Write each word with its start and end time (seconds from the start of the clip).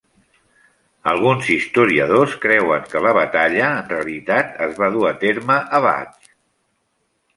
Alguns 1.11 1.49
historiadors 1.55 2.33
creuen 2.47 2.87
que 2.93 3.03
la 3.07 3.13
batalla 3.19 3.67
en 3.75 3.93
realitat 3.95 4.59
es 4.69 4.75
va 4.85 4.91
dur 4.97 5.07
a 5.11 5.13
terme 5.29 5.63
a 5.81 5.87
Bath. 5.89 6.33